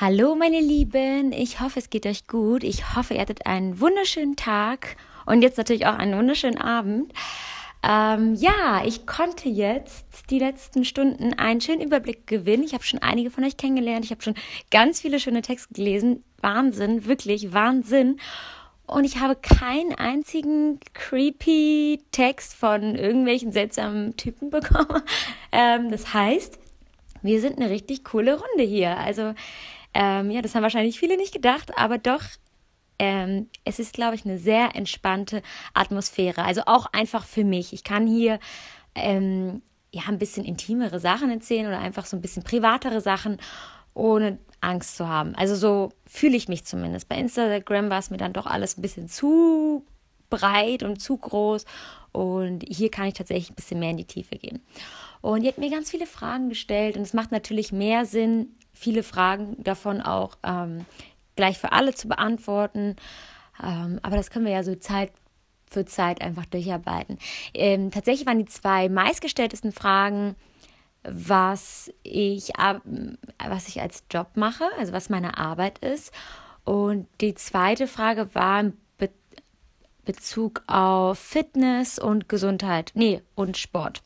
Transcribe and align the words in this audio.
Hallo 0.00 0.34
meine 0.34 0.58
Lieben, 0.58 1.30
ich 1.30 1.60
hoffe 1.60 1.78
es 1.78 1.88
geht 1.88 2.04
euch 2.04 2.26
gut. 2.26 2.64
Ich 2.64 2.96
hoffe 2.96 3.14
ihr 3.14 3.20
hattet 3.20 3.46
einen 3.46 3.78
wunderschönen 3.78 4.34
Tag 4.34 4.96
und 5.24 5.40
jetzt 5.40 5.56
natürlich 5.56 5.86
auch 5.86 5.94
einen 5.94 6.18
wunderschönen 6.18 6.60
Abend. 6.60 7.12
Ähm, 7.84 8.34
ja, 8.34 8.82
ich 8.84 9.06
konnte 9.06 9.48
jetzt 9.48 10.04
die 10.30 10.40
letzten 10.40 10.84
Stunden 10.84 11.34
einen 11.34 11.60
schönen 11.60 11.80
Überblick 11.80 12.26
gewinnen. 12.26 12.64
Ich 12.64 12.74
habe 12.74 12.82
schon 12.82 13.02
einige 13.02 13.30
von 13.30 13.44
euch 13.44 13.56
kennengelernt. 13.56 14.04
Ich 14.04 14.10
habe 14.10 14.20
schon 14.20 14.34
ganz 14.72 15.00
viele 15.00 15.20
schöne 15.20 15.42
Texte 15.42 15.72
gelesen. 15.72 16.24
Wahnsinn, 16.40 17.06
wirklich 17.06 17.52
Wahnsinn. 17.52 18.18
Und 18.88 19.04
ich 19.04 19.20
habe 19.20 19.36
keinen 19.36 19.94
einzigen 19.94 20.80
creepy 20.94 22.00
Text 22.10 22.54
von 22.54 22.96
irgendwelchen 22.96 23.52
seltsamen 23.52 24.16
Typen 24.16 24.50
bekommen. 24.50 25.02
Ähm, 25.52 25.92
das 25.92 26.12
heißt, 26.12 26.58
wir 27.22 27.40
sind 27.40 27.58
eine 27.58 27.70
richtig 27.70 28.02
coole 28.02 28.32
Runde 28.32 28.64
hier. 28.64 28.98
Also 28.98 29.34
ähm, 29.94 30.30
ja, 30.30 30.42
das 30.42 30.54
haben 30.54 30.62
wahrscheinlich 30.62 30.98
viele 30.98 31.16
nicht 31.16 31.32
gedacht, 31.32 31.70
aber 31.78 31.98
doch, 31.98 32.22
ähm, 32.98 33.48
es 33.64 33.78
ist, 33.78 33.92
glaube 33.92 34.14
ich, 34.14 34.24
eine 34.24 34.38
sehr 34.38 34.74
entspannte 34.74 35.42
Atmosphäre. 35.72 36.44
Also 36.44 36.62
auch 36.66 36.86
einfach 36.92 37.24
für 37.24 37.44
mich. 37.44 37.72
Ich 37.72 37.84
kann 37.84 38.06
hier 38.06 38.38
ähm, 38.94 39.62
ja 39.92 40.02
ein 40.08 40.18
bisschen 40.18 40.44
intimere 40.44 41.00
Sachen 41.00 41.30
erzählen 41.30 41.66
oder 41.66 41.78
einfach 41.78 42.06
so 42.06 42.16
ein 42.16 42.20
bisschen 42.20 42.44
privatere 42.44 43.00
Sachen, 43.00 43.38
ohne 43.94 44.38
Angst 44.60 44.96
zu 44.96 45.08
haben. 45.08 45.34
Also 45.34 45.54
so 45.54 45.92
fühle 46.06 46.36
ich 46.36 46.48
mich 46.48 46.64
zumindest. 46.64 47.08
Bei 47.08 47.16
Instagram 47.16 47.90
war 47.90 47.98
es 47.98 48.10
mir 48.10 48.16
dann 48.16 48.32
doch 48.32 48.46
alles 48.46 48.76
ein 48.76 48.82
bisschen 48.82 49.08
zu 49.08 49.84
breit 50.30 50.82
und 50.82 51.00
zu 51.00 51.16
groß. 51.16 51.64
Und 52.14 52.64
hier 52.68 52.92
kann 52.92 53.08
ich 53.08 53.14
tatsächlich 53.14 53.50
ein 53.50 53.56
bisschen 53.56 53.80
mehr 53.80 53.90
in 53.90 53.96
die 53.96 54.04
Tiefe 54.04 54.36
gehen. 54.36 54.62
Und 55.20 55.42
die 55.42 55.48
hat 55.48 55.58
mir 55.58 55.68
ganz 55.68 55.90
viele 55.90 56.06
Fragen 56.06 56.48
gestellt 56.48 56.96
und 56.96 57.02
es 57.02 57.12
macht 57.12 57.32
natürlich 57.32 57.72
mehr 57.72 58.06
Sinn, 58.06 58.54
viele 58.72 59.02
Fragen 59.02 59.56
davon 59.64 60.00
auch 60.00 60.36
ähm, 60.44 60.86
gleich 61.34 61.58
für 61.58 61.72
alle 61.72 61.92
zu 61.92 62.06
beantworten. 62.06 62.94
Ähm, 63.60 63.98
aber 64.02 64.16
das 64.16 64.30
können 64.30 64.44
wir 64.44 64.52
ja 64.52 64.62
so 64.62 64.76
Zeit 64.76 65.10
für 65.68 65.84
Zeit 65.86 66.22
einfach 66.22 66.46
durcharbeiten. 66.46 67.18
Ähm, 67.52 67.90
tatsächlich 67.90 68.28
waren 68.28 68.38
die 68.38 68.44
zwei 68.44 68.88
meistgestelltesten 68.88 69.72
Fragen, 69.72 70.36
was 71.02 71.92
ich, 72.04 72.50
was 73.48 73.68
ich 73.68 73.80
als 73.82 74.04
Job 74.08 74.28
mache, 74.36 74.64
also 74.78 74.92
was 74.92 75.10
meine 75.10 75.36
Arbeit 75.36 75.78
ist. 75.80 76.12
Und 76.64 77.08
die 77.20 77.34
zweite 77.34 77.88
Frage 77.88 78.32
war 78.36 78.60
in 78.60 78.70
Be 78.70 78.78
Bezug 80.04 80.62
auf 80.66 81.18
Fitness 81.18 81.98
und 81.98 82.28
Gesundheit, 82.28 82.92
nee, 82.94 83.22
und 83.34 83.56
Sport. 83.56 84.02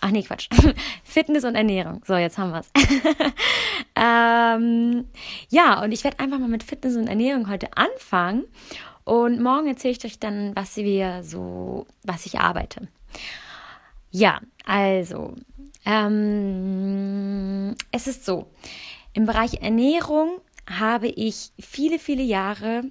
Ach 0.00 0.10
nee, 0.10 0.22
Quatsch. 0.22 0.48
Fitness 1.04 1.44
und 1.44 1.54
Ernährung. 1.54 2.02
So, 2.06 2.16
jetzt 2.16 2.38
haben 2.38 2.52
wir 2.52 2.60
es. 2.60 2.70
ähm, 3.96 5.06
ja, 5.48 5.82
und 5.82 5.92
ich 5.92 6.04
werde 6.04 6.20
einfach 6.20 6.38
mal 6.38 6.48
mit 6.48 6.62
Fitness 6.62 6.96
und 6.96 7.08
Ernährung 7.08 7.48
heute 7.48 7.76
anfangen. 7.76 8.44
Und 9.04 9.40
morgen 9.40 9.66
erzähle 9.68 9.94
ich 9.98 10.04
euch 10.04 10.18
dann, 10.18 10.54
was 10.54 10.76
wir 10.76 11.22
so, 11.24 11.86
was 12.04 12.26
ich 12.26 12.38
arbeite. 12.38 12.88
Ja, 14.10 14.40
also, 14.64 15.34
ähm, 15.84 17.74
es 17.90 18.06
ist 18.06 18.24
so. 18.24 18.46
Im 19.14 19.26
Bereich 19.26 19.62
Ernährung 19.62 20.40
habe 20.68 21.08
ich 21.08 21.50
viele, 21.58 21.98
viele 21.98 22.22
Jahre 22.22 22.82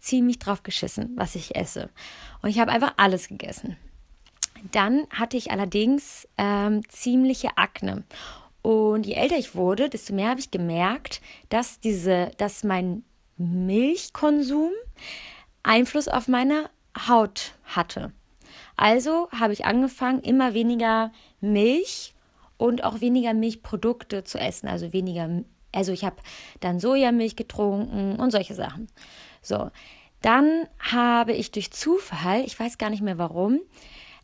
ziemlich 0.00 0.38
drauf 0.38 0.62
geschissen, 0.62 1.12
was 1.16 1.34
ich 1.34 1.56
esse. 1.56 1.90
Und 2.42 2.50
ich 2.50 2.58
habe 2.58 2.72
einfach 2.72 2.94
alles 2.96 3.28
gegessen. 3.28 3.76
Dann 4.72 5.06
hatte 5.10 5.36
ich 5.36 5.50
allerdings 5.50 6.28
ähm, 6.36 6.82
ziemliche 6.88 7.56
Akne. 7.56 8.04
Und 8.62 9.06
je 9.06 9.14
älter 9.14 9.38
ich 9.38 9.54
wurde, 9.54 9.88
desto 9.88 10.12
mehr 10.12 10.28
habe 10.30 10.40
ich 10.40 10.50
gemerkt, 10.50 11.22
dass 11.48 11.80
diese, 11.80 12.30
dass 12.36 12.62
mein 12.62 13.04
Milchkonsum 13.38 14.72
Einfluss 15.62 16.08
auf 16.08 16.28
meine 16.28 16.68
Haut 17.08 17.54
hatte. 17.64 18.12
Also 18.76 19.28
habe 19.30 19.52
ich 19.52 19.64
angefangen, 19.64 20.20
immer 20.20 20.54
weniger 20.54 21.12
Milch 21.40 22.14
und 22.56 22.84
auch 22.84 23.00
weniger 23.00 23.34
Milchprodukte 23.34 24.24
zu 24.24 24.38
essen. 24.38 24.68
Also 24.68 24.92
weniger, 24.92 25.42
also 25.72 25.92
ich 25.92 26.04
habe 26.04 26.16
dann 26.60 26.80
Sojamilch 26.80 27.36
getrunken 27.36 28.16
und 28.16 28.30
solche 28.30 28.54
Sachen. 28.54 28.88
So, 29.42 29.70
dann 30.22 30.66
habe 30.78 31.32
ich 31.32 31.50
durch 31.50 31.70
Zufall, 31.70 32.44
ich 32.44 32.58
weiß 32.58 32.78
gar 32.78 32.90
nicht 32.90 33.02
mehr 33.02 33.18
warum, 33.18 33.60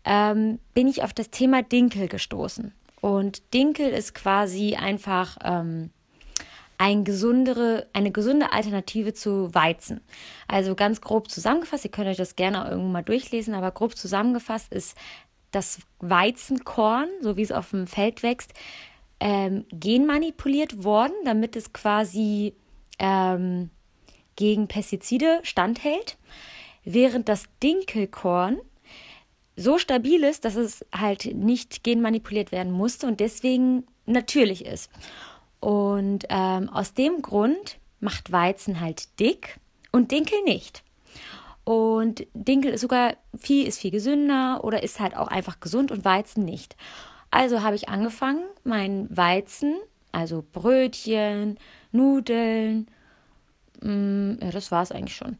ähm, 0.04 0.58
bin 0.74 0.88
ich 0.88 1.02
auf 1.02 1.12
das 1.12 1.30
Thema 1.30 1.62
Dinkel 1.62 2.08
gestoßen. 2.08 2.72
Und 3.00 3.54
Dinkel 3.54 3.90
ist 3.90 4.14
quasi 4.14 4.74
einfach 4.74 5.36
ähm, 5.42 5.90
ein 6.78 7.04
gesundere, 7.04 7.86
eine 7.92 8.10
gesunde 8.10 8.52
Alternative 8.52 9.14
zu 9.14 9.54
Weizen. 9.54 10.00
Also 10.48 10.74
ganz 10.74 11.00
grob 11.00 11.30
zusammengefasst, 11.30 11.84
ihr 11.84 11.90
könnt 11.90 12.08
euch 12.08 12.16
das 12.16 12.36
gerne 12.36 12.68
irgendwo 12.68 12.88
mal 12.88 13.02
durchlesen, 13.02 13.54
aber 13.54 13.70
grob 13.70 13.96
zusammengefasst 13.96 14.72
ist 14.72 14.96
das 15.50 15.78
Weizenkorn, 16.00 17.08
so 17.22 17.36
wie 17.36 17.42
es 17.42 17.52
auf 17.52 17.70
dem 17.70 17.86
Feld 17.86 18.22
wächst, 18.22 18.52
ähm, 19.20 19.64
genmanipuliert 19.70 20.84
worden, 20.84 21.14
damit 21.24 21.56
es 21.56 21.72
quasi 21.72 22.54
ähm, 22.98 23.70
gegen 24.36 24.68
Pestizide 24.68 25.40
standhält, 25.42 26.16
während 26.84 27.28
das 27.28 27.44
Dinkelkorn 27.62 28.58
so 29.56 29.78
stabil 29.78 30.22
ist, 30.22 30.44
dass 30.44 30.54
es 30.54 30.84
halt 30.94 31.34
nicht 31.34 31.82
genmanipuliert 31.82 32.52
werden 32.52 32.72
musste 32.72 33.06
und 33.06 33.20
deswegen 33.20 33.86
natürlich 34.04 34.64
ist. 34.64 34.90
Und 35.60 36.26
ähm, 36.28 36.68
aus 36.68 36.94
dem 36.94 37.22
Grund 37.22 37.78
macht 38.00 38.30
Weizen 38.30 38.80
halt 38.80 39.18
dick 39.18 39.58
und 39.90 40.12
Dinkel 40.12 40.42
nicht. 40.44 40.82
Und 41.64 42.26
Dinkel 42.34 42.72
ist 42.72 42.82
sogar 42.82 43.16
viel, 43.36 43.66
ist 43.66 43.80
viel 43.80 43.90
gesünder 43.90 44.62
oder 44.62 44.82
ist 44.82 45.00
halt 45.00 45.16
auch 45.16 45.28
einfach 45.28 45.58
gesund 45.58 45.90
und 45.90 46.04
Weizen 46.04 46.44
nicht. 46.44 46.76
Also 47.30 47.62
habe 47.62 47.74
ich 47.74 47.88
angefangen, 47.88 48.44
mein 48.62 49.08
Weizen, 49.10 49.74
also 50.12 50.44
Brötchen, 50.52 51.58
Nudeln, 51.90 52.86
mh, 53.80 53.92
mm, 53.92 54.38
ja, 54.42 54.50
das 54.50 54.70
war 54.70 54.82
es 54.82 54.92
eigentlich 54.92 55.16
schon, 55.16 55.38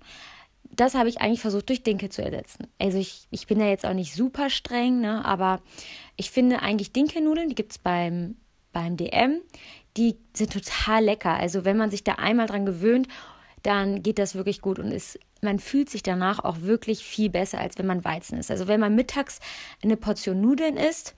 das 0.72 0.94
habe 0.94 1.08
ich 1.08 1.20
eigentlich 1.20 1.40
versucht 1.40 1.68
durch 1.68 1.82
Dinkel 1.82 2.10
zu 2.10 2.22
ersetzen. 2.22 2.66
Also 2.78 2.98
ich, 2.98 3.28
ich 3.30 3.46
bin 3.46 3.60
ja 3.60 3.68
jetzt 3.68 3.86
auch 3.86 3.94
nicht 3.94 4.14
super 4.14 4.50
streng, 4.50 5.00
ne, 5.00 5.24
aber 5.24 5.60
ich 6.16 6.30
finde 6.30 6.60
eigentlich 6.60 6.92
Dinkelnudeln, 6.92 7.48
die 7.48 7.54
gibt 7.54 7.72
es 7.72 7.78
beim, 7.78 8.36
beim 8.72 8.96
DM, 8.96 9.40
die 9.96 10.16
sind 10.34 10.52
total 10.52 11.04
lecker. 11.04 11.34
Also 11.34 11.64
wenn 11.64 11.76
man 11.76 11.90
sich 11.90 12.04
da 12.04 12.14
einmal 12.14 12.46
dran 12.46 12.66
gewöhnt, 12.66 13.08
dann 13.62 14.02
geht 14.02 14.18
das 14.18 14.34
wirklich 14.34 14.60
gut 14.60 14.78
und 14.78 14.92
ist, 14.92 15.18
man 15.42 15.58
fühlt 15.58 15.90
sich 15.90 16.02
danach 16.02 16.44
auch 16.44 16.60
wirklich 16.60 17.04
viel 17.04 17.30
besser, 17.30 17.58
als 17.58 17.78
wenn 17.78 17.86
man 17.86 18.04
Weizen 18.04 18.38
isst. 18.38 18.50
Also 18.50 18.68
wenn 18.68 18.80
man 18.80 18.94
mittags 18.94 19.40
eine 19.82 19.96
Portion 19.96 20.40
Nudeln 20.40 20.76
isst, 20.76 21.14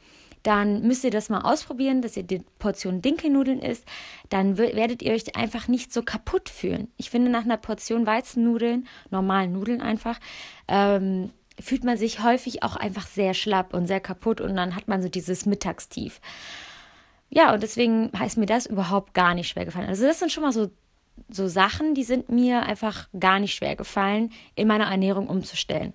dann 0.48 0.81
müsst 0.81 1.04
ihr 1.04 1.10
das 1.10 1.28
mal 1.28 1.42
ausprobieren, 1.42 2.00
dass 2.00 2.16
ihr 2.16 2.22
die 2.22 2.41
Portion 2.59 3.03
Dinkelnudeln 3.03 3.60
isst. 3.60 3.84
Dann 4.31 4.56
werdet 4.56 5.03
ihr 5.03 5.12
euch 5.12 5.36
einfach 5.36 5.69
nicht 5.69 5.92
so 5.92 6.00
kaputt 6.03 6.48
fühlen. 6.48 6.88
Ich 6.97 7.10
finde, 7.10 7.31
nach 7.31 7.44
einer 7.44 7.59
Portion 7.59 8.06
Weizennudeln, 8.06 8.88
normalen 9.10 9.53
Nudeln 9.53 9.82
einfach, 9.82 10.19
ähm, 10.66 11.32
fühlt 11.60 11.84
man 11.84 11.98
sich 11.98 12.22
häufig 12.22 12.62
auch 12.62 12.76
einfach 12.76 13.06
sehr 13.06 13.34
schlapp 13.34 13.75
und 13.75 13.88
sehr 13.88 14.00
kaputt 14.00 14.41
und 14.41 14.56
dann 14.56 14.75
hat 14.75 14.88
man 14.88 15.03
so 15.03 15.10
dieses 15.10 15.44
Mittagstief. 15.44 16.19
Ja, 17.28 17.53
und 17.53 17.62
deswegen 17.62 18.10
heißt 18.19 18.38
mir 18.38 18.47
das 18.47 18.64
überhaupt 18.64 19.12
gar 19.12 19.34
nicht 19.34 19.48
schwer 19.48 19.66
gefallen. 19.66 19.91
Also 19.91 20.06
das 20.06 20.19
sind 20.19 20.32
schon 20.32 20.44
mal 20.44 20.53
so, 20.53 20.70
so 21.28 21.47
Sachen, 21.47 21.92
die 21.94 22.04
sind 22.04 22.31
mir 22.31 22.62
einfach 22.62 23.06
gar 23.20 23.38
nicht 23.38 23.54
schwer 23.54 23.76
gefallen, 23.76 24.31
in 24.54 24.66
meiner 24.66 24.87
Ernährung 24.87 25.26
umzustellen. 25.26 25.92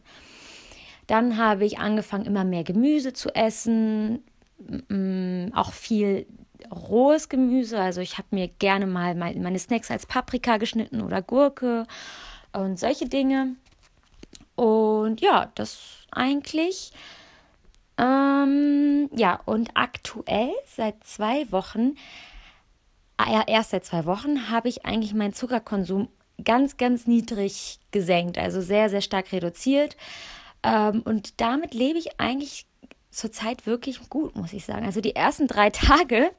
Dann 1.07 1.37
habe 1.37 1.65
ich 1.65 1.79
angefangen, 1.79 2.25
immer 2.25 2.43
mehr 2.43 2.63
Gemüse 2.63 3.13
zu 3.13 3.33
essen, 3.35 4.23
auch 5.53 5.73
viel 5.73 6.25
rohes 6.71 7.29
Gemüse. 7.29 7.79
Also 7.79 8.01
ich 8.01 8.17
habe 8.17 8.27
mir 8.31 8.47
gerne 8.47 8.87
mal 8.87 9.15
meine 9.15 9.59
Snacks 9.59 9.91
als 9.91 10.05
Paprika 10.05 10.57
geschnitten 10.57 11.01
oder 11.01 11.21
Gurke 11.21 11.85
und 12.53 12.79
solche 12.79 13.07
Dinge. 13.07 13.55
Und 14.55 15.21
ja, 15.21 15.51
das 15.55 16.05
eigentlich. 16.11 16.91
Ähm, 17.97 19.09
ja, 19.15 19.39
und 19.45 19.71
aktuell 19.75 20.51
seit 20.65 21.03
zwei 21.03 21.51
Wochen, 21.51 21.95
ah 23.17 23.31
ja, 23.31 23.43
erst 23.45 23.69
seit 23.69 23.85
zwei 23.85 24.05
Wochen, 24.05 24.49
habe 24.49 24.67
ich 24.67 24.85
eigentlich 24.85 25.13
meinen 25.13 25.33
Zuckerkonsum 25.33 26.09
ganz, 26.43 26.77
ganz 26.77 27.05
niedrig 27.05 27.79
gesenkt, 27.91 28.37
also 28.37 28.61
sehr, 28.61 28.89
sehr 28.89 29.01
stark 29.01 29.31
reduziert. 29.31 29.95
Ähm, 30.63 31.01
und 31.03 31.39
damit 31.39 31.73
lebe 31.73 31.99
ich 31.99 32.19
eigentlich 32.19 32.65
zurzeit 33.13 33.65
wirklich 33.65 34.09
gut, 34.09 34.35
muss 34.35 34.53
ich 34.53 34.65
sagen. 34.65 34.85
Also 34.85 35.01
die 35.01 35.15
ersten 35.15 35.47
drei 35.47 35.69
Tage 35.71 36.31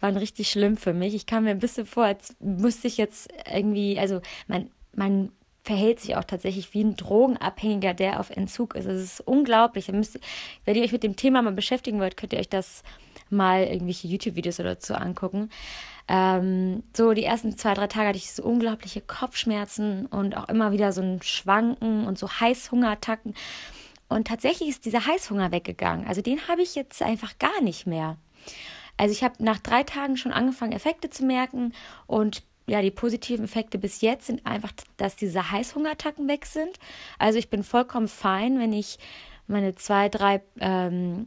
waren 0.00 0.16
richtig 0.16 0.50
schlimm 0.50 0.76
für 0.76 0.92
mich. 0.92 1.14
Ich 1.14 1.26
kam 1.26 1.44
mir 1.44 1.50
ein 1.50 1.58
bisschen 1.58 1.86
vor, 1.86 2.04
als 2.04 2.36
müsste 2.40 2.88
ich 2.88 2.96
jetzt 2.96 3.32
irgendwie, 3.50 3.98
also 3.98 4.20
man, 4.46 4.70
man 4.94 5.32
verhält 5.64 6.00
sich 6.00 6.16
auch 6.16 6.24
tatsächlich 6.24 6.74
wie 6.74 6.82
ein 6.82 6.96
Drogenabhängiger, 6.96 7.94
der 7.94 8.18
auf 8.18 8.30
Entzug 8.30 8.74
ist. 8.74 8.86
Es 8.86 9.02
ist 9.02 9.20
unglaublich. 9.20 9.90
Müsst, 9.92 10.18
wenn 10.64 10.74
ihr 10.74 10.82
euch 10.82 10.92
mit 10.92 11.04
dem 11.04 11.16
Thema 11.16 11.40
mal 11.40 11.52
beschäftigen 11.52 12.00
wollt, 12.00 12.16
könnt 12.16 12.32
ihr 12.32 12.40
euch 12.40 12.48
das 12.48 12.82
mal 13.30 13.64
irgendwelche 13.64 14.08
YouTube-Videos 14.08 14.58
oder 14.58 14.76
so 14.78 14.94
angucken. 14.94 15.50
Ähm, 16.08 16.82
so 16.96 17.12
die 17.12 17.22
ersten 17.22 17.56
zwei, 17.56 17.74
drei 17.74 17.86
Tage 17.86 18.08
hatte 18.08 18.18
ich 18.18 18.32
so 18.32 18.42
unglaubliche 18.42 19.00
Kopfschmerzen 19.00 20.06
und 20.06 20.36
auch 20.36 20.48
immer 20.48 20.72
wieder 20.72 20.92
so 20.92 21.00
ein 21.00 21.22
Schwanken 21.22 22.06
und 22.06 22.18
so 22.18 22.28
Heißhungerattacken. 22.28 23.34
Und 24.12 24.28
tatsächlich 24.28 24.68
ist 24.68 24.84
dieser 24.84 25.06
Heißhunger 25.06 25.52
weggegangen. 25.52 26.06
Also 26.06 26.22
den 26.22 26.48
habe 26.48 26.62
ich 26.62 26.74
jetzt 26.74 27.02
einfach 27.02 27.38
gar 27.38 27.60
nicht 27.62 27.86
mehr. 27.86 28.16
Also 28.96 29.12
ich 29.12 29.24
habe 29.24 29.42
nach 29.42 29.58
drei 29.58 29.82
Tagen 29.82 30.16
schon 30.16 30.32
angefangen, 30.32 30.72
Effekte 30.72 31.10
zu 31.10 31.24
merken 31.24 31.72
und 32.06 32.42
ja, 32.66 32.80
die 32.80 32.90
positiven 32.90 33.44
Effekte 33.44 33.78
bis 33.78 34.00
jetzt 34.02 34.26
sind 34.26 34.46
einfach, 34.46 34.72
dass 34.96 35.16
diese 35.16 35.50
Heißhungerattacken 35.50 36.28
weg 36.28 36.46
sind. 36.46 36.78
Also 37.18 37.38
ich 37.38 37.50
bin 37.50 37.64
vollkommen 37.64 38.08
fein, 38.08 38.58
wenn 38.58 38.72
ich 38.72 38.98
meine 39.48 39.74
zwei, 39.74 40.08
drei 40.08 40.42
ähm, 40.60 41.26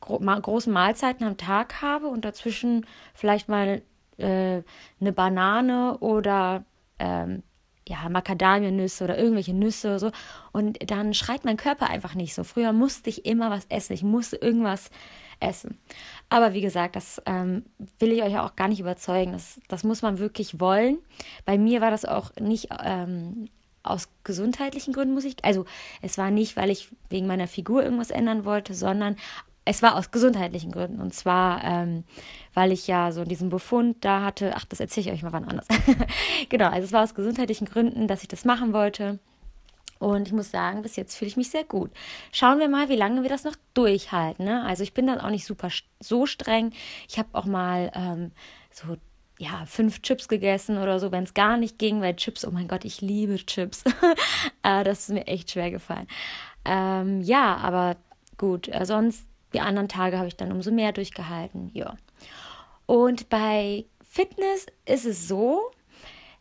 gro 0.00 0.18
großen 0.18 0.72
Mahlzeiten 0.72 1.26
am 1.26 1.36
Tag 1.36 1.82
habe 1.82 2.06
und 2.06 2.24
dazwischen 2.24 2.86
vielleicht 3.14 3.48
mal 3.48 3.82
äh, 4.18 4.62
eine 5.00 5.12
Banane 5.12 5.98
oder 5.98 6.64
ähm, 6.98 7.42
ja, 7.88 8.08
Macadamiennüsse 8.08 9.04
oder 9.04 9.18
irgendwelche 9.18 9.54
Nüsse 9.54 9.88
oder 9.88 9.98
so. 9.98 10.10
Und 10.52 10.78
dann 10.90 11.14
schreit 11.14 11.44
mein 11.44 11.56
Körper 11.56 11.88
einfach 11.88 12.14
nicht 12.14 12.34
so. 12.34 12.44
Früher 12.44 12.72
musste 12.72 13.10
ich 13.10 13.26
immer 13.26 13.50
was 13.50 13.66
essen. 13.68 13.92
Ich 13.92 14.02
musste 14.02 14.36
irgendwas 14.36 14.90
essen. 15.40 15.78
Aber 16.28 16.54
wie 16.54 16.60
gesagt, 16.60 16.96
das 16.96 17.20
ähm, 17.26 17.64
will 17.98 18.12
ich 18.12 18.22
euch 18.22 18.38
auch 18.38 18.56
gar 18.56 18.68
nicht 18.68 18.80
überzeugen. 18.80 19.32
Das, 19.32 19.60
das 19.68 19.84
muss 19.84 20.02
man 20.02 20.18
wirklich 20.18 20.60
wollen. 20.60 20.98
Bei 21.44 21.58
mir 21.58 21.80
war 21.80 21.90
das 21.90 22.04
auch 22.04 22.34
nicht 22.36 22.68
ähm, 22.82 23.48
aus 23.82 24.08
gesundheitlichen 24.24 24.94
Gründen, 24.94 25.14
muss 25.14 25.24
ich. 25.24 25.44
Also, 25.44 25.66
es 26.00 26.16
war 26.16 26.30
nicht, 26.30 26.56
weil 26.56 26.70
ich 26.70 26.88
wegen 27.10 27.26
meiner 27.26 27.46
Figur 27.46 27.84
irgendwas 27.84 28.10
ändern 28.10 28.46
wollte, 28.46 28.74
sondern 28.74 29.16
es 29.64 29.82
war 29.82 29.96
aus 29.96 30.10
gesundheitlichen 30.10 30.72
Gründen. 30.72 31.00
Und 31.00 31.14
zwar, 31.14 31.62
ähm, 31.64 32.04
weil 32.52 32.72
ich 32.72 32.86
ja 32.86 33.12
so 33.12 33.24
diesen 33.24 33.48
Befund 33.48 34.04
da 34.04 34.22
hatte. 34.22 34.52
Ach, 34.56 34.64
das 34.64 34.80
erzähle 34.80 35.06
ich 35.06 35.12
euch 35.12 35.22
mal 35.22 35.32
wann 35.32 35.48
anders. 35.48 35.66
genau, 36.48 36.68
also 36.68 36.84
es 36.84 36.92
war 36.92 37.02
aus 37.02 37.14
gesundheitlichen 37.14 37.66
Gründen, 37.66 38.06
dass 38.06 38.22
ich 38.22 38.28
das 38.28 38.44
machen 38.44 38.72
wollte. 38.72 39.18
Und 39.98 40.26
ich 40.26 40.34
muss 40.34 40.50
sagen, 40.50 40.82
bis 40.82 40.96
jetzt 40.96 41.16
fühle 41.16 41.28
ich 41.28 41.36
mich 41.36 41.50
sehr 41.50 41.64
gut. 41.64 41.90
Schauen 42.32 42.58
wir 42.58 42.68
mal, 42.68 42.88
wie 42.88 42.96
lange 42.96 43.22
wir 43.22 43.30
das 43.30 43.44
noch 43.44 43.56
durchhalten. 43.72 44.44
Ne? 44.44 44.62
Also 44.64 44.82
ich 44.82 44.92
bin 44.92 45.06
dann 45.06 45.20
auch 45.20 45.30
nicht 45.30 45.46
super 45.46 45.68
so 46.00 46.26
streng. 46.26 46.72
Ich 47.08 47.18
habe 47.18 47.28
auch 47.32 47.46
mal 47.46 47.90
ähm, 47.94 48.32
so 48.70 48.96
ja, 49.38 49.64
fünf 49.66 50.02
Chips 50.02 50.28
gegessen 50.28 50.78
oder 50.78 51.00
so, 51.00 51.10
wenn 51.10 51.24
es 51.24 51.34
gar 51.34 51.56
nicht 51.56 51.78
ging, 51.78 52.00
weil 52.00 52.16
Chips, 52.16 52.44
oh 52.44 52.50
mein 52.50 52.68
Gott, 52.68 52.84
ich 52.84 53.00
liebe 53.00 53.36
Chips. 53.36 53.84
äh, 54.62 54.84
das 54.84 55.00
ist 55.00 55.10
mir 55.10 55.26
echt 55.26 55.50
schwer 55.50 55.70
gefallen. 55.70 56.06
Ähm, 56.64 57.20
ja, 57.22 57.56
aber 57.56 57.96
gut, 58.36 58.68
äh, 58.68 58.84
sonst 58.84 59.26
die 59.54 59.60
anderen 59.60 59.88
Tage 59.88 60.18
habe 60.18 60.28
ich 60.28 60.36
dann 60.36 60.52
umso 60.52 60.70
mehr 60.70 60.92
durchgehalten. 60.92 61.70
Ja. 61.72 61.94
Und 62.86 63.28
bei 63.30 63.84
Fitness 64.02 64.66
ist 64.84 65.06
es 65.06 65.26
so, 65.26 65.70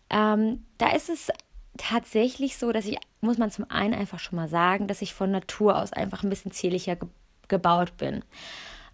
ähm, 0.10 0.66
da 0.78 0.90
ist 0.90 1.10
es 1.10 1.30
tatsächlich 1.78 2.58
so, 2.58 2.72
dass 2.72 2.86
ich, 2.86 2.98
muss 3.22 3.38
man 3.38 3.52
zum 3.52 3.70
einen 3.70 3.94
einfach 3.94 4.20
schon 4.20 4.36
mal 4.36 4.50
sagen, 4.50 4.88
dass 4.88 5.02
ich 5.02 5.14
von 5.14 5.32
Natur 5.32 5.82
aus 5.82 5.94
einfach 5.94 6.24
ein 6.24 6.30
bisschen 6.30 6.52
zierlicher 6.52 6.96
ge 6.96 7.08
gebaut 7.50 7.98
bin. 7.98 8.24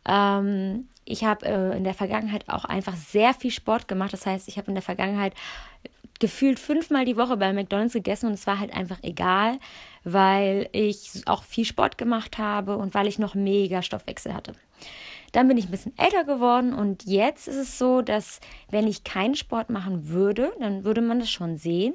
Ähm, 0.06 0.89
ich 1.06 1.24
habe 1.24 1.45
äh, 1.45 1.77
in 1.77 1.83
der 1.83 1.94
Vergangenheit 1.94 2.50
auch 2.50 2.66
einfach 2.66 2.95
sehr 2.95 3.33
viel 3.33 3.51
Sport 3.51 3.88
gemacht. 3.88 4.12
Das 4.12 4.25
heißt, 4.25 4.48
ich 4.48 4.57
habe 4.57 4.68
in 4.68 4.75
der 4.75 4.81
Vergangenheit 4.81 5.33
gefühlt 6.19 6.60
fünfmal 6.60 7.06
die 7.06 7.18
Woche 7.18 7.38
bei 7.38 7.51
McDonald's 7.54 7.94
gegessen 7.94 8.27
und 8.27 8.33
es 8.33 8.45
war 8.45 8.60
halt 8.60 8.74
einfach 8.74 9.00
egal, 9.01 9.57
weil 10.04 10.69
ich 10.74 11.24
auch 11.25 11.44
viel 11.44 11.66
Sport 11.66 11.98
gemacht 11.98 12.38
habe 12.38 12.77
und 12.77 12.94
weil 12.94 13.07
ich 13.07 13.19
noch 13.19 13.36
mega 13.36 13.81
Stoffwechsel 13.81 14.33
hatte. 14.33 14.54
Dann 15.31 15.48
bin 15.48 15.57
ich 15.57 15.66
ein 15.66 15.71
bisschen 15.71 15.98
älter 15.98 16.24
geworden 16.24 16.74
und 16.74 17.06
jetzt 17.06 17.48
ist 17.48 17.56
es 17.56 17.77
so, 17.77 18.01
dass 18.01 18.39
wenn 18.69 18.88
ich 18.88 19.04
keinen 19.04 19.36
Sport 19.36 19.69
machen 19.69 20.10
würde, 20.10 20.51
dann 20.60 20.83
würde 20.83 21.01
man 21.01 21.19
das 21.19 21.30
schon 21.30 21.57
sehen, 21.57 21.94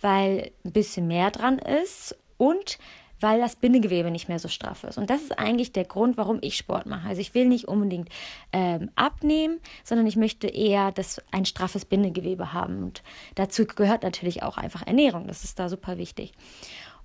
weil 0.00 0.50
ein 0.64 0.72
bisschen 0.72 1.06
mehr 1.06 1.30
dran 1.30 1.58
ist 1.58 2.16
und 2.36 2.78
weil 3.24 3.40
das 3.40 3.56
Bindegewebe 3.56 4.10
nicht 4.10 4.28
mehr 4.28 4.38
so 4.38 4.48
straff 4.48 4.84
ist. 4.84 4.98
Und 4.98 5.08
das 5.08 5.22
ist 5.22 5.38
eigentlich 5.38 5.72
der 5.72 5.86
Grund, 5.86 6.18
warum 6.18 6.40
ich 6.42 6.58
Sport 6.58 6.84
mache. 6.84 7.08
Also 7.08 7.22
ich 7.22 7.34
will 7.34 7.46
nicht 7.46 7.66
unbedingt 7.66 8.10
ähm, 8.52 8.90
abnehmen, 8.96 9.60
sondern 9.82 10.06
ich 10.06 10.16
möchte 10.16 10.46
eher 10.46 10.92
das 10.92 11.22
ein 11.32 11.46
straffes 11.46 11.86
Bindegewebe 11.86 12.52
haben. 12.52 12.82
Und 12.82 13.02
dazu 13.34 13.64
gehört 13.64 14.02
natürlich 14.02 14.42
auch 14.42 14.58
einfach 14.58 14.86
Ernährung. 14.86 15.26
Das 15.26 15.42
ist 15.42 15.58
da 15.58 15.70
super 15.70 15.96
wichtig. 15.96 16.32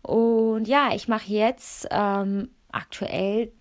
Und 0.02 0.68
ja, 0.68 0.90
ich 0.94 1.08
mache 1.08 1.32
jetzt 1.32 1.88
ähm, 1.90 2.50
aktuell 2.70 3.54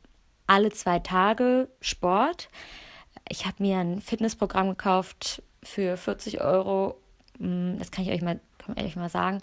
alle 0.49 0.70
zwei 0.70 0.99
Tage 0.99 1.69
Sport. 1.81 2.49
Ich 3.28 3.46
habe 3.46 3.62
mir 3.62 3.78
ein 3.78 4.00
Fitnessprogramm 4.00 4.70
gekauft 4.70 5.44
für 5.62 5.96
40 5.96 6.40
Euro. 6.40 7.00
Mm, 7.38 7.76
das 7.78 7.93
kann 7.93 8.05
ich 8.05 8.10
euch 8.10 8.22
mal, 8.22 8.40
kann 8.58 8.75
ich 8.76 8.84
euch 8.84 8.96
mal 8.96 9.10
sagen. 9.10 9.40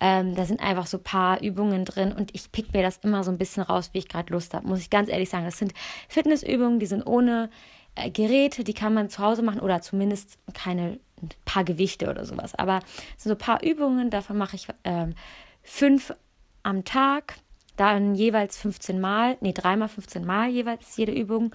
Ähm, 0.00 0.34
da 0.34 0.44
sind 0.44 0.60
einfach 0.60 0.86
so 0.86 0.98
ein 0.98 1.02
paar 1.02 1.42
Übungen 1.42 1.84
drin 1.84 2.12
und 2.12 2.34
ich 2.34 2.52
pick 2.52 2.72
mir 2.72 2.82
das 2.82 2.98
immer 2.98 3.24
so 3.24 3.30
ein 3.30 3.38
bisschen 3.38 3.64
raus, 3.64 3.90
wie 3.92 3.98
ich 3.98 4.08
gerade 4.08 4.32
Lust 4.32 4.54
habe. 4.54 4.66
Muss 4.66 4.80
ich 4.80 4.90
ganz 4.90 5.08
ehrlich 5.08 5.28
sagen. 5.28 5.44
Das 5.44 5.58
sind 5.58 5.74
Fitnessübungen, 6.08 6.78
die 6.78 6.86
sind 6.86 7.04
ohne 7.04 7.50
äh, 7.96 8.10
Geräte, 8.10 8.62
die 8.62 8.74
kann 8.74 8.94
man 8.94 9.10
zu 9.10 9.22
Hause 9.22 9.42
machen 9.42 9.60
oder 9.60 9.80
zumindest 9.80 10.38
keine 10.54 10.98
ein 11.22 11.30
paar 11.44 11.64
Gewichte 11.64 12.08
oder 12.08 12.24
sowas. 12.24 12.54
Aber 12.54 12.80
es 13.16 13.24
sind 13.24 13.30
so 13.30 13.34
ein 13.34 13.38
paar 13.38 13.62
Übungen, 13.62 14.10
davon 14.10 14.38
mache 14.38 14.56
ich 14.56 14.68
ähm, 14.84 15.14
fünf 15.62 16.14
am 16.62 16.84
Tag, 16.84 17.34
dann 17.76 18.14
jeweils 18.14 18.58
15 18.58 19.00
Mal, 19.00 19.36
nee, 19.40 19.52
dreimal 19.52 19.88
15 19.88 20.24
Mal 20.24 20.48
jeweils 20.50 20.96
jede 20.96 21.12
Übung. 21.12 21.54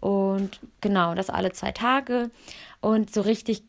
Und 0.00 0.60
genau, 0.80 1.14
das 1.14 1.30
alle 1.30 1.52
zwei 1.52 1.72
Tage. 1.72 2.30
Und 2.80 3.12
so 3.12 3.22
richtig, 3.22 3.62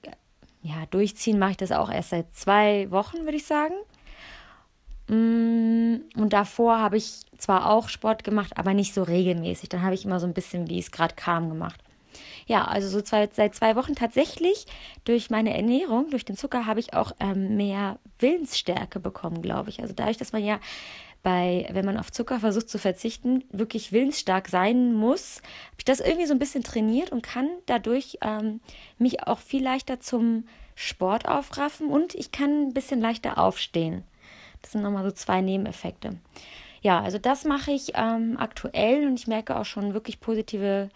ja, 0.61 0.85
durchziehen 0.91 1.39
mache 1.39 1.51
ich 1.51 1.57
das 1.57 1.71
auch 1.71 1.89
erst 1.89 2.11
seit 2.11 2.33
zwei 2.35 2.91
Wochen, 2.91 3.23
würde 3.23 3.37
ich 3.37 3.45
sagen. 3.45 3.73
Mm, 5.07 5.97
und 6.15 6.33
davor 6.33 6.79
habe 6.79 6.97
ich 6.97 7.21
zwar 7.37 7.69
auch 7.69 7.89
Sport 7.89 8.23
gemacht, 8.23 8.57
aber 8.57 8.73
nicht 8.73 8.93
so 8.93 9.03
regelmäßig. 9.03 9.69
Dann 9.69 9.83
habe 9.83 9.95
ich 9.95 10.05
immer 10.05 10.19
so 10.19 10.27
ein 10.27 10.33
bisschen, 10.33 10.69
wie 10.69 10.79
es 10.79 10.91
gerade 10.91 11.15
kam, 11.15 11.49
gemacht. 11.49 11.81
Ja, 12.47 12.65
also 12.65 12.87
so 12.87 13.01
zwei, 13.01 13.29
seit 13.31 13.55
zwei 13.55 13.75
Wochen 13.75 13.95
tatsächlich 13.95 14.65
durch 15.03 15.29
meine 15.29 15.55
Ernährung, 15.55 16.09
durch 16.09 16.25
den 16.25 16.37
Zucker, 16.37 16.65
habe 16.65 16.79
ich 16.79 16.93
auch 16.93 17.11
ähm, 17.19 17.57
mehr 17.57 17.99
Willensstärke 18.19 18.99
bekommen, 18.99 19.41
glaube 19.41 19.69
ich. 19.69 19.81
Also 19.81 19.93
dadurch, 19.93 20.17
dass 20.17 20.31
man 20.31 20.43
ja 20.43 20.59
bei, 21.23 21.67
wenn 21.71 21.85
man 21.85 21.97
auf 21.97 22.11
Zucker 22.11 22.39
versucht 22.39 22.69
zu 22.69 22.79
verzichten, 22.79 23.43
wirklich 23.51 23.91
willensstark 23.91 24.47
sein 24.47 24.93
muss, 24.93 25.41
habe 25.67 25.77
ich 25.79 25.85
das 25.85 25.99
irgendwie 25.99 26.25
so 26.25 26.33
ein 26.33 26.39
bisschen 26.39 26.63
trainiert 26.63 27.11
und 27.11 27.21
kann 27.21 27.49
dadurch 27.65 28.17
ähm, 28.21 28.61
mich 28.97 29.23
auch 29.23 29.39
viel 29.39 29.63
leichter 29.63 29.99
zum 29.99 30.45
Sport 30.75 31.27
aufraffen 31.27 31.87
und 31.89 32.15
ich 32.15 32.31
kann 32.31 32.67
ein 32.67 32.73
bisschen 32.73 33.01
leichter 33.01 33.37
aufstehen. 33.37 34.03
Das 34.67 34.73
sind 34.73 34.81
nochmal 34.81 35.05
so 35.05 35.11
zwei 35.11 35.39
Nebeneffekte. 35.39 36.17
Ja, 36.81 36.99
also 36.99 37.17
das 37.17 37.45
mache 37.45 37.71
ich 37.71 37.93
ähm, 37.95 38.35
aktuell 38.37 39.07
und 39.07 39.17
ich 39.17 39.25
merke 39.25 39.55
auch 39.55 39.63
schon 39.63 39.93
wirklich 39.93 40.19
positive, 40.19 40.89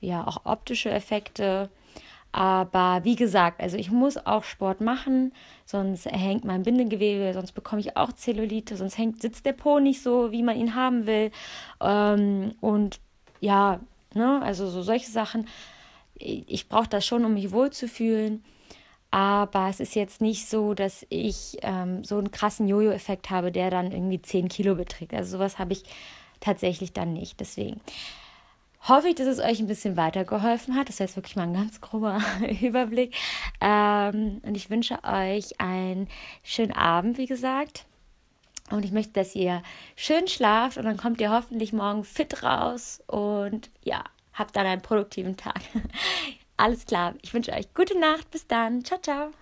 ja, 0.00 0.26
auch 0.26 0.40
optische 0.42 0.90
Effekte. 0.90 1.70
Aber 2.32 3.04
wie 3.04 3.14
gesagt, 3.14 3.60
also 3.60 3.76
ich 3.76 3.92
muss 3.92 4.16
auch 4.26 4.42
Sport 4.42 4.80
machen, 4.80 5.32
sonst 5.66 6.06
hängt 6.06 6.44
mein 6.44 6.64
Bindegewebe, 6.64 7.32
sonst 7.32 7.52
bekomme 7.52 7.80
ich 7.80 7.96
auch 7.96 8.12
Zellulite, 8.12 8.76
sonst 8.76 8.98
hängt, 8.98 9.22
sitzt 9.22 9.46
der 9.46 9.52
Po 9.52 9.78
nicht 9.78 10.02
so, 10.02 10.32
wie 10.32 10.42
man 10.42 10.56
ihn 10.56 10.74
haben 10.74 11.06
will. 11.06 11.30
Ähm, 11.80 12.56
und 12.60 12.98
ja, 13.38 13.78
ne, 14.14 14.42
also 14.42 14.68
so 14.68 14.82
solche 14.82 15.12
Sachen. 15.12 15.46
Ich 16.16 16.68
brauche 16.68 16.88
das 16.88 17.06
schon, 17.06 17.24
um 17.24 17.34
mich 17.34 17.52
wohlzufühlen. 17.52 18.42
Aber 19.12 19.68
es 19.68 19.78
ist 19.78 19.94
jetzt 19.94 20.22
nicht 20.22 20.48
so, 20.48 20.72
dass 20.72 21.04
ich 21.10 21.58
ähm, 21.60 22.02
so 22.02 22.16
einen 22.16 22.30
krassen 22.30 22.66
Jojo-Effekt 22.66 23.28
habe, 23.28 23.52
der 23.52 23.70
dann 23.70 23.92
irgendwie 23.92 24.22
10 24.22 24.48
Kilo 24.48 24.74
beträgt. 24.74 25.12
Also 25.12 25.36
sowas 25.36 25.58
habe 25.58 25.74
ich 25.74 25.84
tatsächlich 26.40 26.94
dann 26.94 27.12
nicht. 27.12 27.38
Deswegen 27.38 27.82
hoffe 28.88 29.08
ich, 29.08 29.14
dass 29.14 29.26
es 29.26 29.38
euch 29.38 29.60
ein 29.60 29.66
bisschen 29.66 29.98
weitergeholfen 29.98 30.74
hat. 30.74 30.88
Das 30.88 30.98
war 30.98 31.06
jetzt 31.06 31.16
wirklich 31.16 31.36
mal 31.36 31.42
ein 31.42 31.52
ganz 31.52 31.82
grober 31.82 32.22
Überblick. 32.62 33.14
Ähm, 33.60 34.40
und 34.44 34.56
ich 34.56 34.70
wünsche 34.70 35.04
euch 35.04 35.60
einen 35.60 36.08
schönen 36.42 36.72
Abend, 36.72 37.18
wie 37.18 37.26
gesagt. 37.26 37.84
Und 38.70 38.86
ich 38.86 38.92
möchte, 38.92 39.12
dass 39.12 39.34
ihr 39.34 39.62
schön 39.94 40.26
schlaft 40.26 40.78
und 40.78 40.84
dann 40.84 40.96
kommt 40.96 41.20
ihr 41.20 41.30
hoffentlich 41.30 41.74
morgen 41.74 42.02
fit 42.02 42.42
raus 42.42 43.02
und 43.08 43.70
ja, 43.84 44.04
habt 44.32 44.56
dann 44.56 44.64
einen 44.64 44.80
produktiven 44.80 45.36
Tag. 45.36 45.60
Alles 46.62 46.86
klar. 46.86 47.14
Ich 47.22 47.34
wünsche 47.34 47.50
euch 47.52 47.74
gute 47.74 47.98
Nacht. 47.98 48.30
Bis 48.30 48.46
dann. 48.46 48.84
Ciao, 48.84 49.00
ciao. 49.00 49.32